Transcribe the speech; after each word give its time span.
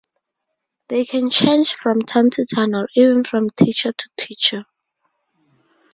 They 0.89 1.05
can 1.05 1.29
change 1.29 1.75
from 1.75 2.01
town-to-town 2.01 2.73
or 2.73 2.87
even 2.95 3.23
from 3.23 3.51
teacher-to-teacher. 3.51 4.63